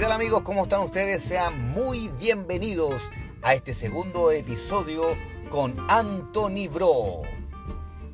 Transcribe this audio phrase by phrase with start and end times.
[0.00, 0.40] ¿Qué tal amigos?
[0.44, 1.22] ¿Cómo están ustedes?
[1.22, 3.10] Sean muy bienvenidos
[3.42, 5.02] a este segundo episodio
[5.50, 7.20] con Anthony Bro.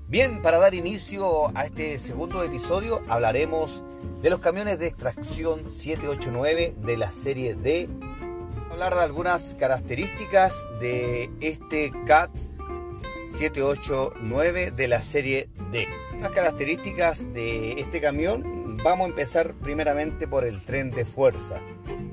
[0.08, 3.84] Bien, para dar inicio a este segundo episodio hablaremos
[4.20, 7.88] de los camiones de extracción 789 de la serie D.
[8.72, 12.32] Hablar de algunas características de este CAT
[13.38, 15.86] 789 de la serie D.
[16.20, 21.60] Las características de este camión Vamos a empezar primeramente por el tren de fuerza.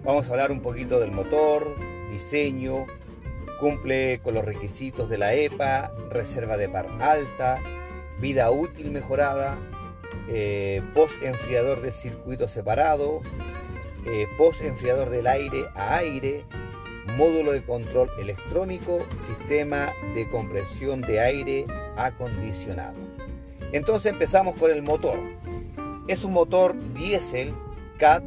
[0.03, 1.75] Vamos a hablar un poquito del motor,
[2.11, 2.85] diseño,
[3.59, 7.59] cumple con los requisitos de la EPA, reserva de par alta,
[8.19, 9.57] vida útil mejorada,
[10.29, 13.21] eh, post enfriador de circuito separado,
[14.05, 16.45] eh, post enfriador del aire a aire,
[17.17, 21.65] módulo de control electrónico, sistema de compresión de aire
[21.97, 22.97] acondicionado.
[23.71, 25.17] Entonces empezamos con el motor.
[26.07, 27.53] Es un motor diésel
[27.97, 28.21] CAT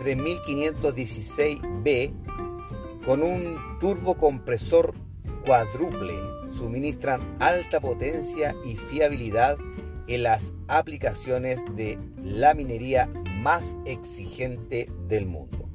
[0.00, 2.12] 3516B
[3.04, 4.94] con un turbocompresor
[5.44, 6.14] cuádruple.
[6.56, 9.58] Suministran alta potencia y fiabilidad
[10.06, 13.10] en las aplicaciones de la minería
[13.42, 15.68] más exigente del mundo.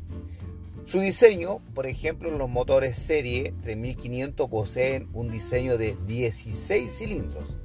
[0.86, 7.58] Su diseño, por ejemplo, los motores serie 3500 poseen un diseño de 16 cilindros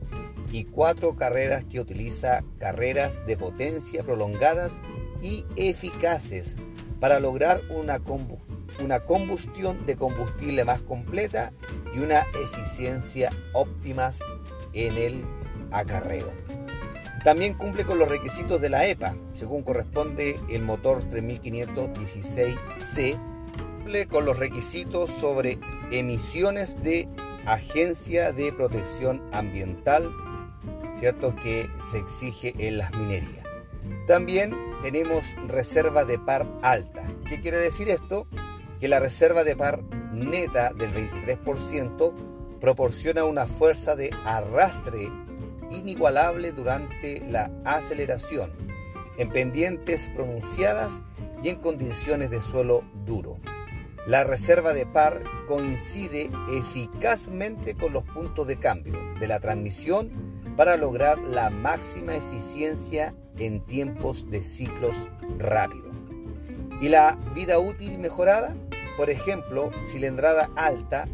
[0.52, 4.80] y cuatro carreras que utiliza carreras de potencia prolongadas
[5.20, 6.56] y eficaces
[7.00, 7.98] para lograr una,
[8.82, 11.52] una combustión de combustible más completa
[11.94, 14.18] y una eficiencia óptimas
[14.72, 15.24] en el
[15.70, 16.32] acarreo.
[17.24, 23.18] También cumple con los requisitos de la EPA, según corresponde el motor 3516C,
[23.76, 25.58] cumple con los requisitos sobre
[25.90, 27.08] emisiones de
[27.44, 30.12] Agencia de Protección Ambiental
[30.98, 31.34] ¿cierto?
[31.36, 33.44] que se exige en las minerías.
[34.06, 37.04] También tenemos reserva de par alta.
[37.28, 38.26] ¿Qué quiere decir esto?
[38.80, 39.82] Que la reserva de par
[40.12, 40.90] neta del
[41.26, 42.12] 23%
[42.60, 45.10] proporciona una fuerza de arrastre
[45.70, 48.50] inigualable durante la aceleración,
[49.18, 50.92] en pendientes pronunciadas
[51.42, 53.38] y en condiciones de suelo duro.
[54.06, 60.76] La reserva de par coincide eficazmente con los puntos de cambio de la transmisión para
[60.76, 64.96] lograr la máxima eficiencia en tiempos de ciclos
[65.38, 65.94] rápidos.
[66.80, 68.56] Y la vida útil mejorada,
[68.96, 71.06] por ejemplo, cilindrada alta,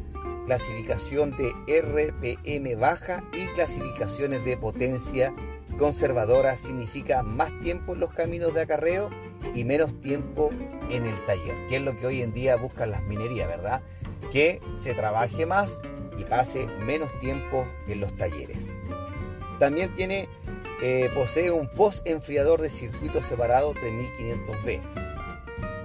[0.47, 5.35] clasificación de RPM baja y clasificaciones de potencia
[5.79, 9.11] conservadora significa más tiempo en los caminos de acarreo
[9.55, 10.49] y menos tiempo
[10.89, 13.83] en el taller, que es lo que hoy en día buscan las minerías, ¿verdad?
[14.33, 15.83] Que se trabaje más
[16.17, 18.71] y pase menos tiempo en los talleres.
[19.59, 20.29] También tiene,
[20.83, 24.81] eh, posee un post enfriador de circuito separado 3500B.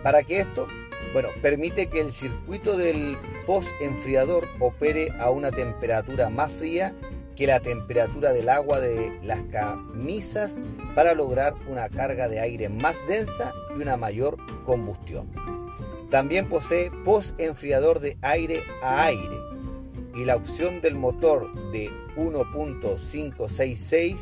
[0.03, 0.67] ¿Para qué esto?
[1.13, 6.93] Bueno, permite que el circuito del post enfriador opere a una temperatura más fría
[7.35, 10.55] que la temperatura del agua de las camisas
[10.93, 15.29] para lograr una carga de aire más densa y una mayor combustión.
[16.11, 19.48] También posee post enfriador de aire a aire
[20.19, 24.17] y la opción del motor de 1.566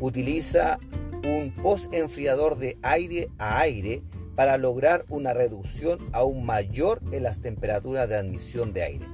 [0.00, 0.78] utiliza
[1.24, 4.02] un post enfriador de aire a aire
[4.36, 9.06] para lograr una reducción aún mayor en las temperaturas de admisión de aire.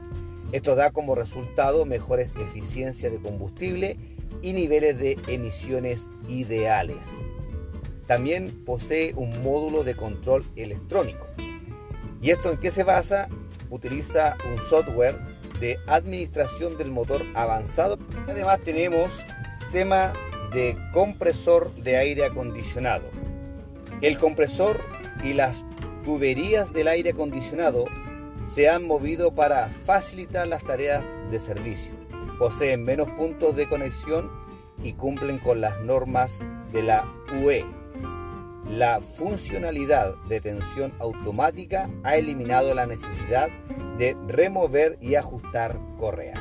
[0.51, 3.97] Esto da como resultado mejores eficiencias de combustible
[4.43, 7.07] y niveles de emisiones ideales.
[8.09, 11.27] También posee un módulo de control electrónico.
[12.21, 13.29] ¿Y esto en qué se basa?
[13.71, 15.34] Utiliza un software
[15.87, 17.99] administración del motor avanzado.
[18.29, 19.11] Además tenemos
[19.73, 20.13] tema
[20.53, 23.11] de compresor de aire acondicionado.
[24.01, 24.81] El compresor
[25.23, 25.65] y las
[26.05, 27.87] tuberías del aire acondicionado
[28.45, 31.93] se han movido para facilitar las tareas de servicio.
[32.39, 34.31] Poseen menos puntos de conexión
[34.83, 36.39] y cumplen con las normas
[36.73, 37.05] de la
[37.43, 37.65] UE.
[38.71, 43.49] La funcionalidad de tensión automática ha eliminado la necesidad
[43.99, 46.41] de remover y ajustar correas.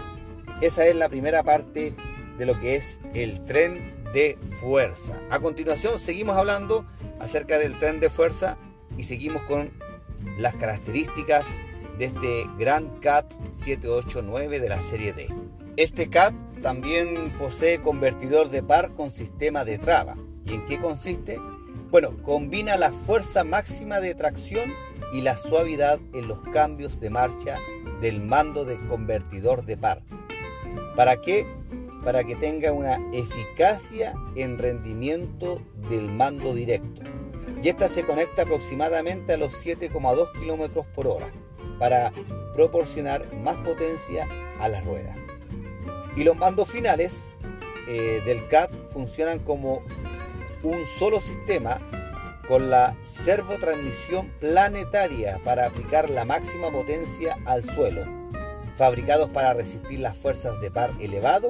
[0.61, 1.93] Esa es la primera parte
[2.37, 5.19] de lo que es el tren de fuerza.
[5.29, 6.85] A continuación seguimos hablando
[7.19, 8.57] acerca del tren de fuerza
[8.97, 9.71] y seguimos con
[10.37, 11.45] las características
[11.97, 15.27] de este Grand CAT 789 de la serie D.
[15.75, 20.15] Este CAT también posee convertidor de par con sistema de traba.
[20.45, 21.37] ¿Y en qué consiste?
[21.93, 24.73] Bueno, combina la fuerza máxima de tracción
[25.11, 27.59] y la suavidad en los cambios de marcha
[28.01, 30.01] del mando de convertidor de par.
[30.95, 31.45] ¿Para qué?
[32.03, 37.03] Para que tenga una eficacia en rendimiento del mando directo.
[37.61, 41.27] y esta se conecta aproximadamente a los 7,2 km por hora
[41.77, 42.11] para
[42.55, 44.27] proporcionar más potencia
[44.59, 45.15] a las ruedas.
[46.17, 47.35] Y los mandos finales
[47.87, 49.83] eh, del CAT funcionan como
[50.63, 51.79] un solo sistema
[52.47, 58.05] con la servotransmisión planetaria para aplicar la máxima potencia al suelo,
[58.75, 61.49] fabricados para resistir las fuerzas de par elevado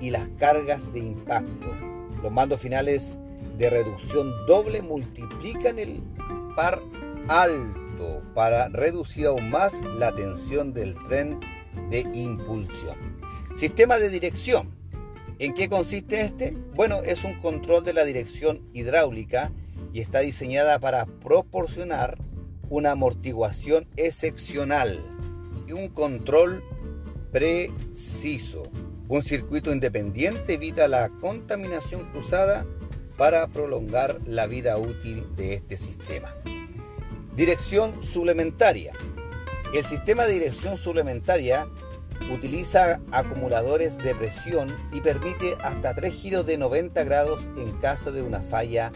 [0.00, 1.74] y las cargas de impacto.
[2.22, 3.18] Los mandos finales
[3.56, 6.02] de reducción doble multiplican el
[6.56, 6.82] par
[7.28, 11.40] alto para reducir aún más la tensión del tren
[11.90, 12.96] de impulsión.
[13.56, 14.74] Sistema de dirección.
[15.38, 16.56] ¿En qué consiste este?
[16.74, 19.50] Bueno, es un control de la dirección hidráulica
[19.92, 22.16] y está diseñada para proporcionar
[22.68, 25.04] una amortiguación excepcional
[25.66, 26.62] y un control
[27.32, 28.62] preciso.
[29.08, 32.64] Un circuito independiente evita la contaminación cruzada
[33.16, 36.32] para prolongar la vida útil de este sistema.
[37.34, 38.92] Dirección suplementaria.
[39.74, 41.66] El sistema de dirección suplementaria
[42.32, 48.22] utiliza acumuladores de presión y permite hasta 3 giros de 90 grados en caso de
[48.22, 48.92] una falla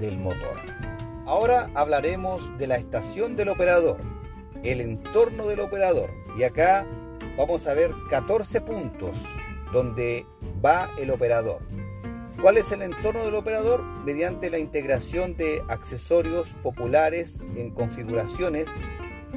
[0.00, 0.56] del motor.
[1.26, 4.00] Ahora hablaremos de la estación del operador,
[4.64, 6.10] el entorno del operador.
[6.38, 6.86] Y acá
[7.36, 9.16] vamos a ver 14 puntos
[9.72, 10.26] donde
[10.64, 11.60] va el operador.
[12.40, 13.82] ¿Cuál es el entorno del operador?
[13.82, 18.66] Mediante la integración de accesorios populares en configuraciones.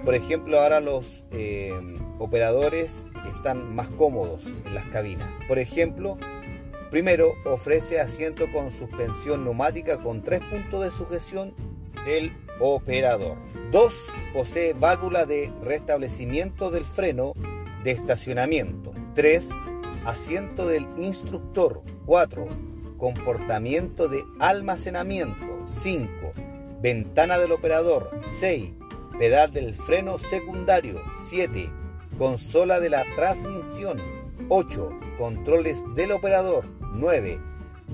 [0.06, 1.74] Por ejemplo, ahora los eh,
[2.18, 2.94] operadores
[3.30, 5.30] están más cómodos en las cabinas.
[5.48, 6.18] Por ejemplo,
[6.92, 11.54] primero ofrece asiento con suspensión neumática con tres puntos de sujeción
[12.06, 13.38] del operador.
[13.72, 17.34] Dos, Posee válvula de restablecimiento del freno
[17.84, 18.92] de estacionamiento.
[19.14, 19.50] 3.
[20.06, 21.84] Asiento del instructor.
[22.08, 22.48] 4
[22.98, 25.66] comportamiento de almacenamiento.
[25.84, 26.10] 5.
[26.81, 28.10] Ventana del operador.
[28.40, 28.72] 6.
[29.19, 31.02] Pedal del freno secundario.
[31.30, 31.69] 7.
[32.18, 34.00] Consola de la transmisión.
[34.50, 35.00] 8.
[35.18, 36.65] Controles del operador.
[36.94, 37.39] 9.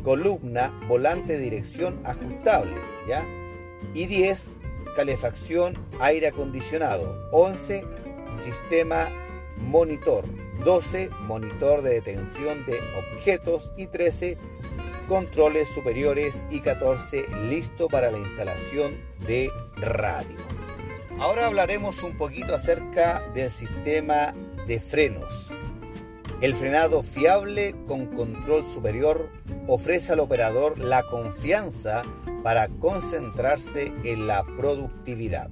[0.03, 2.75] Columna, volante de dirección ajustable.
[3.07, 3.25] ¿ya?
[3.93, 4.55] Y 10.
[4.95, 7.29] Calefacción, aire acondicionado.
[7.31, 7.85] 11.
[8.43, 9.09] Sistema
[9.57, 10.25] monitor.
[10.65, 11.09] 12.
[11.21, 13.71] Monitor de detención de objetos.
[13.77, 14.37] Y 13
[15.09, 20.58] controles superiores y 14 listo para la instalación de radio.
[21.19, 24.33] Ahora hablaremos un poquito acerca del sistema
[24.67, 25.53] de frenos.
[26.39, 29.29] El frenado fiable con control superior
[29.67, 32.03] ofrece al operador la confianza
[32.41, 35.49] para concentrarse en la productividad.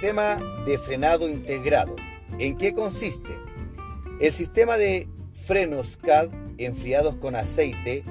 [0.00, 1.96] Tema de frenado integrado.
[2.38, 3.36] ¿En qué consiste?
[4.20, 6.28] El sistema de frenos CAD
[6.58, 8.04] enfriados con aceite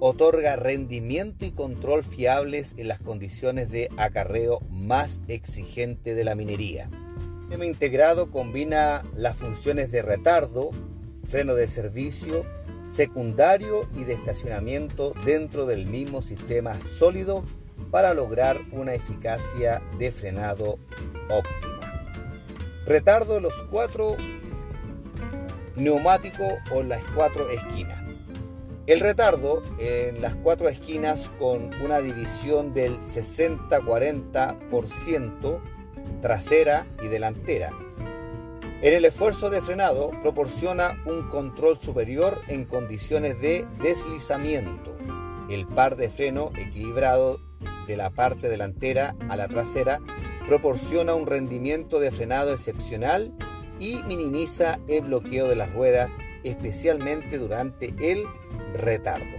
[0.00, 6.88] otorga rendimiento y control fiables en las condiciones de acarreo más exigente de la minería.
[6.90, 10.70] El sistema integrado combina las funciones de retardo,
[11.26, 12.44] freno de servicio,
[12.92, 17.44] secundario y de estacionamiento dentro del mismo sistema sólido
[17.90, 20.78] para lograr una eficacia de frenado
[21.28, 21.74] óptima.
[22.86, 24.16] Retardo de los cuatro
[25.76, 28.03] neumáticos o las cuatro esquinas.
[28.86, 35.60] El retardo en las cuatro esquinas con una división del 60-40%
[36.20, 37.70] trasera y delantera.
[38.82, 44.94] En el esfuerzo de frenado proporciona un control superior en condiciones de deslizamiento.
[45.48, 47.40] El par de freno equilibrado
[47.86, 50.00] de la parte delantera a la trasera
[50.46, 53.32] proporciona un rendimiento de frenado excepcional
[53.80, 56.12] y minimiza el bloqueo de las ruedas
[56.42, 58.26] especialmente durante el
[58.74, 59.36] retardo.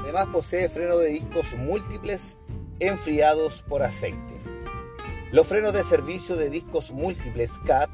[0.00, 2.38] Además posee freno de discos múltiples
[2.80, 4.34] enfriados por aceite.
[5.32, 7.90] Los frenos de servicio de discos múltiples CAT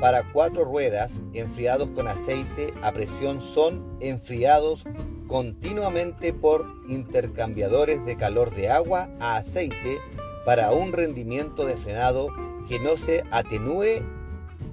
[0.00, 4.84] para cuatro ruedas enfriados con aceite a presión son enfriados
[5.26, 9.98] continuamente por intercambiadores de calor de agua a aceite
[10.44, 12.28] para un rendimiento de frenado
[12.68, 14.04] que no se atenúe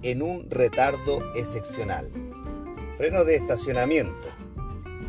[0.01, 2.11] en un retardo excepcional.
[2.97, 4.40] Freno de estacionamiento.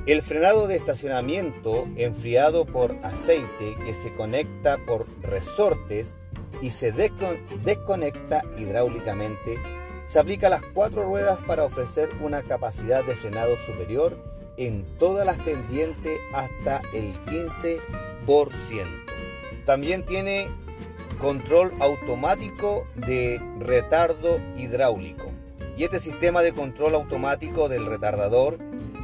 [0.05, 6.17] El frenado de estacionamiento enfriado por aceite que se conecta por resortes
[6.61, 9.61] y se desconecta hidráulicamente
[10.07, 14.19] se aplica a las cuatro ruedas para ofrecer una capacidad de frenado superior
[14.57, 17.81] en todas las pendientes hasta el 15%.
[19.65, 20.49] También tiene
[21.21, 25.31] control automático de retardo hidráulico
[25.77, 28.59] y este sistema de control automático del retardador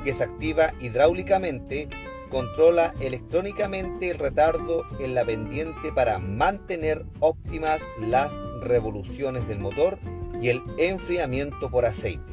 [0.09, 1.87] que se activa hidráulicamente
[2.31, 9.99] controla electrónicamente el retardo en la pendiente para mantener óptimas las revoluciones del motor
[10.41, 12.33] y el enfriamiento por aceite.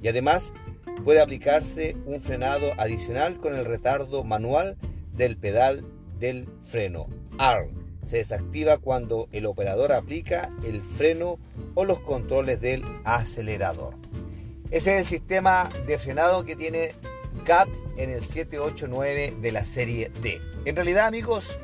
[0.00, 0.52] Y además
[1.04, 4.76] puede aplicarse un frenado adicional con el retardo manual
[5.12, 5.84] del pedal
[6.20, 7.72] del freno ARM.
[8.06, 11.40] Se desactiva cuando el operador aplica el freno
[11.74, 13.96] o los controles del acelerador.
[14.70, 16.92] Ese es el sistema de frenado que tiene
[17.44, 20.40] CAT en el 789 de la serie D.
[20.64, 21.58] En realidad amigos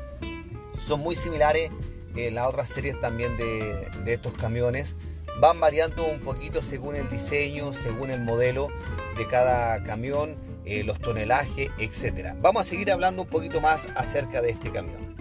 [0.87, 1.71] son muy similares
[2.15, 4.95] eh, las otras series también de, estos camiones
[5.41, 8.69] van variando un poquito según el diseño, según el modelo
[9.17, 12.33] de cada camión, eh, los tonelajes, etc.
[12.41, 15.15] Vamos a seguir hablando un poquito más acerca de este camión.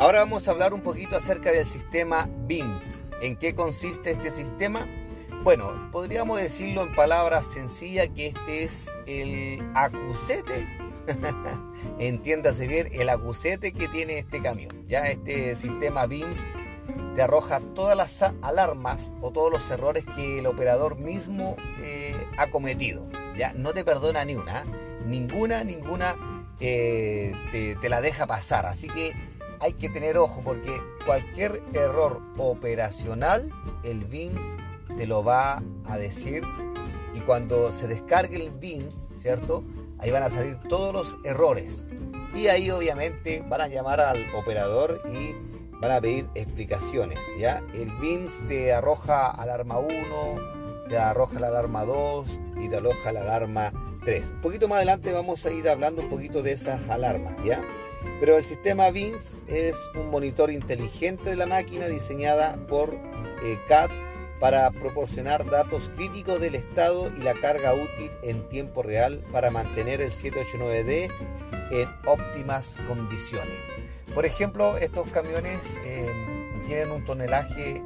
[0.00, 3.04] Ahora vamos a hablar un poquito acerca del sistema BIMS.
[3.22, 4.88] ¿En qué consiste este sistema?
[5.42, 10.68] Bueno, podríamos decirlo en palabras sencillas que este es el acusete,
[11.98, 14.84] entiéndase bien, el acusete que tiene este camión.
[14.86, 16.40] Ya este sistema BIMS
[17.14, 22.50] te arroja todas las alarmas o todos los errores que el operador mismo eh, ha
[22.50, 23.08] cometido.
[23.34, 24.66] Ya no te perdona ni una,
[25.06, 26.16] ninguna, ninguna
[26.60, 27.32] eh,
[27.80, 28.66] te, la deja pasar.
[28.66, 29.14] Así que
[29.58, 30.70] hay que tener ojo porque
[31.06, 33.50] cualquier error operacional,
[33.84, 34.44] el BIMS
[34.96, 36.42] te lo va a decir.
[37.14, 39.64] Y cuando se descargue el BIMS, ¿cierto?
[39.98, 41.86] Ahí van a salir todos los errores.
[42.34, 45.34] Y ahí obviamente van a llamar al operador y
[45.80, 47.62] van a pedir explicaciones, ¿ya?
[47.74, 52.26] El BIMS te arroja alarma 1, te arroja la alarma 2
[52.60, 53.72] y te arroja la alarma
[54.04, 54.30] 3.
[54.30, 57.60] Un poquito más adelante vamos a ir hablando un poquito de esas alarmas, ¿ya?
[58.20, 63.90] Pero el sistema BIMS es un monitor inteligente de la máquina diseñada por eh, CAT
[64.40, 70.00] para proporcionar datos críticos del estado y la carga útil en tiempo real para mantener
[70.00, 71.10] el 789D
[71.70, 73.58] en óptimas condiciones.
[74.14, 76.10] Por ejemplo, estos camiones eh,
[76.66, 77.82] tienen un tonelaje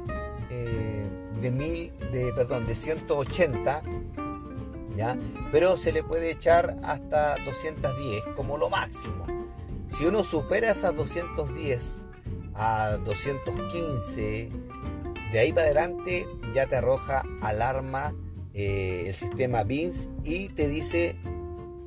[0.49, 1.05] eh,
[1.41, 3.81] de mil, de, perdón, de 180,
[4.95, 5.17] ¿ya?
[5.51, 9.25] pero se le puede echar hasta 210 como lo máximo.
[9.87, 12.05] Si uno supera esas 210
[12.55, 14.49] a 215,
[15.35, 18.15] de ahí para adelante ya te arroja alarma
[18.53, 21.17] eh, el sistema BIMS y te dice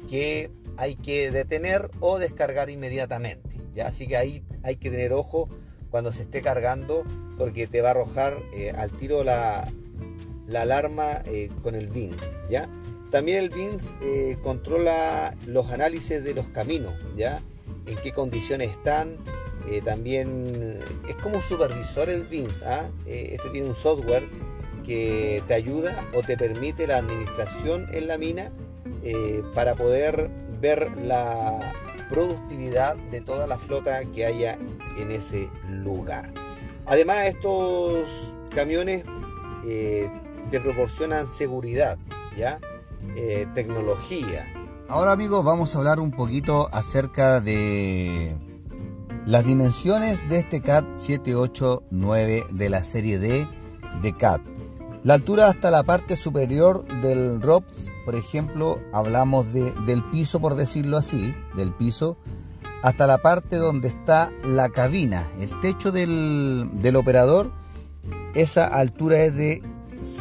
[0.06, 3.48] que hay que detener o descargar inmediatamente.
[3.82, 5.48] Así que ahí hay que tener ojo
[5.88, 7.04] cuando se esté cargando
[7.38, 9.72] porque te va a arrojar eh, al tiro la,
[10.54, 12.68] alarma eh, con el BIMS, ¿ya?
[13.10, 13.86] También el BIMS
[14.42, 17.40] controla los análisis de los caminos, ¿ya?
[17.86, 19.16] En qué condiciones están.
[19.84, 22.62] También es como un supervisor el BIMS.
[22.62, 22.88] ¿ah?
[23.06, 24.28] este tiene un software
[24.84, 28.50] que te ayuda o te permite la administración en la mina
[29.54, 31.72] para poder ver la,
[32.08, 34.58] productividad de toda la flota que haya
[34.96, 36.32] en ese lugar.
[36.86, 39.04] Además, estos camiones
[39.64, 40.10] eh,
[40.50, 41.98] te proporcionan seguridad,
[42.36, 42.58] ¿ya?
[43.16, 44.46] Eh, tecnología.
[44.88, 48.34] Ahora amigos vamos a hablar un poquito acerca de
[49.28, 53.46] las dimensiones de este CAT 789 de la serie D
[54.00, 54.40] de CAT.
[55.04, 60.54] La altura hasta la parte superior del ROPS, por ejemplo, hablamos de, del piso, por
[60.54, 62.16] decirlo así, del piso,
[62.82, 67.52] hasta la parte donde está la cabina, el techo del, del operador,
[68.34, 69.62] esa altura es de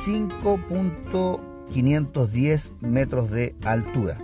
[0.03, 4.19] 5.510 metros de altura.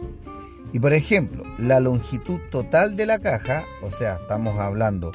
[0.73, 5.11] Y por ejemplo, la longitud total de la caja, o sea, estamos hablando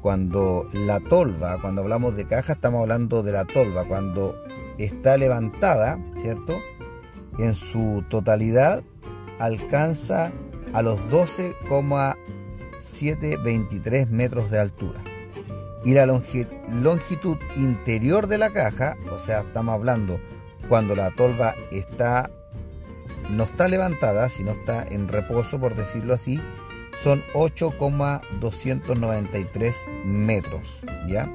[0.00, 4.40] cuando la tolva, cuando hablamos de caja, estamos hablando de la tolva, cuando
[4.78, 6.60] está levantada, ¿cierto?
[7.38, 8.84] En su totalidad
[9.40, 10.30] alcanza
[10.72, 15.00] a los 12,723 metros de altura.
[15.84, 20.20] Y la longitud interior de la caja, o sea, estamos hablando
[20.68, 22.30] cuando la tolva está
[23.30, 26.40] no está levantada, sino está en reposo, por decirlo así,
[27.02, 31.30] son 8,293 metros, ¿ya?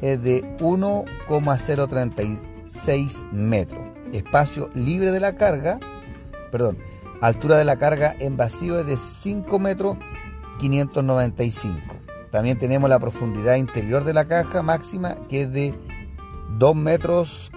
[0.00, 3.84] es de 1,036 metros.
[4.12, 5.80] Espacio libre de la carga,
[6.52, 6.78] perdón,
[7.20, 9.96] altura de la carga en vacío es de 5 metros
[10.60, 11.80] 595.
[12.30, 15.74] También tenemos la profundidad interior de la caja máxima que es de
[16.58, 17.50] 2 metros,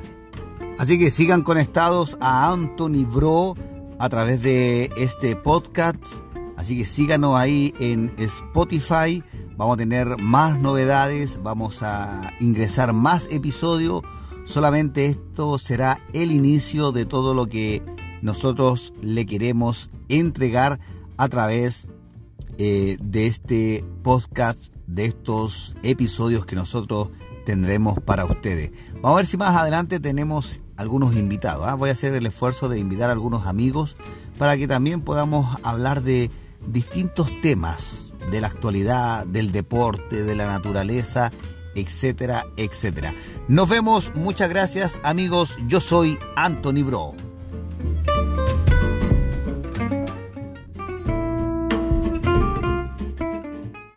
[0.78, 3.56] Así que sigan conectados a Anthony Bro
[4.00, 6.04] a través de este podcast.
[6.56, 9.24] Así que síganos ahí en Spotify.
[9.58, 14.04] Vamos a tener más novedades, vamos a ingresar más episodios.
[14.46, 17.84] Solamente esto será el inicio de todo lo que
[18.22, 20.80] nosotros le queremos entregar
[21.18, 21.88] a través
[22.58, 27.10] eh, de este podcast, de estos episodios que nosotros
[27.46, 28.72] tendremos para ustedes.
[28.96, 31.66] Vamos a ver si más adelante tenemos algunos invitados.
[31.68, 31.76] ¿ah?
[31.76, 33.96] Voy a hacer el esfuerzo de invitar a algunos amigos
[34.38, 36.30] para que también podamos hablar de
[36.68, 41.32] distintos temas de la actualidad, del deporte, de la naturaleza,
[41.76, 43.14] etcétera, etcétera.
[43.48, 47.27] Nos vemos, muchas gracias amigos, yo soy Anthony Bro.